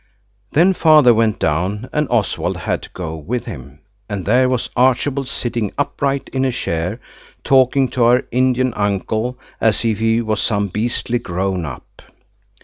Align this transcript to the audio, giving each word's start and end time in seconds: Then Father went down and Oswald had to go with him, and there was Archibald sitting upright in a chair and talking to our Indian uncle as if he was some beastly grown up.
Then 0.53 0.73
Father 0.73 1.13
went 1.13 1.37
down 1.37 1.87
and 1.93 2.07
Oswald 2.09 2.57
had 2.57 2.81
to 2.81 2.89
go 2.89 3.15
with 3.15 3.45
him, 3.45 3.81
and 4.09 4.25
there 4.25 4.49
was 4.49 4.71
Archibald 4.75 5.27
sitting 5.27 5.71
upright 5.77 6.27
in 6.33 6.43
a 6.43 6.51
chair 6.51 6.93
and 6.93 6.99
talking 7.43 7.87
to 7.89 8.05
our 8.05 8.23
Indian 8.31 8.73
uncle 8.73 9.37
as 9.59 9.85
if 9.85 9.99
he 9.99 10.19
was 10.19 10.41
some 10.41 10.69
beastly 10.69 11.19
grown 11.19 11.65
up. 11.65 12.01